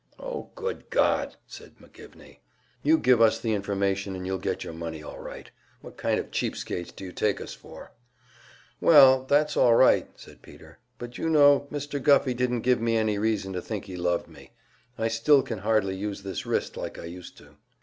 [0.19, 2.39] "Oh, good God!" said McGivney.
[2.81, 5.51] "You give us the information, and you'll get your money all right.
[5.81, 7.91] What kind of cheap skates do you take us for?"
[8.79, 10.79] "Well, that's all right," said Peter.
[10.97, 12.01] "But you know, Mr.
[12.01, 14.49] Guffey didn't give me any reason to think he loved me.
[14.97, 17.57] I still can hardly use this wrist like I used to."